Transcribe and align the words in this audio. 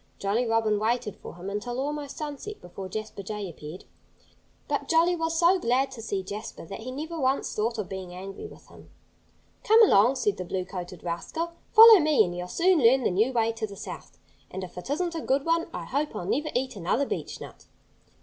Jolly 0.17 0.47
Robin 0.47 0.79
waited 0.79 1.15
for 1.17 1.35
him 1.35 1.47
until 1.47 1.79
almost 1.79 2.17
sunset 2.17 2.59
before 2.59 2.89
Jasper 2.89 3.21
Jay 3.21 3.47
appeared. 3.47 3.85
But 4.67 4.87
Jolly 4.89 5.15
was 5.15 5.37
so 5.37 5.59
glad 5.59 5.91
to 5.91 6.01
see 6.01 6.23
Jasper 6.23 6.65
that 6.65 6.79
he 6.79 6.89
never 6.89 7.19
once 7.19 7.55
thought 7.55 7.77
of 7.77 7.87
being 7.87 8.11
angry 8.11 8.47
with 8.47 8.65
him. 8.69 8.89
"Come 9.63 9.85
along!" 9.85 10.15
said 10.15 10.37
the 10.37 10.43
blue 10.43 10.65
coated 10.65 11.03
rascal. 11.03 11.51
"Follow 11.71 11.99
me 11.99 12.23
and 12.25 12.35
you'll 12.35 12.47
soon 12.47 12.79
learn 12.79 13.03
the 13.03 13.11
new 13.11 13.31
way 13.31 13.51
to 13.51 13.67
the 13.67 13.75
South. 13.77 14.17
And 14.49 14.63
if 14.63 14.75
it 14.75 14.89
isn't 14.89 15.13
a 15.13 15.21
good 15.21 15.45
one 15.45 15.67
I 15.71 15.85
hope 15.85 16.15
I'll 16.15 16.25
never 16.25 16.49
eat 16.55 16.75
another 16.75 17.05
beechnut." 17.05 17.65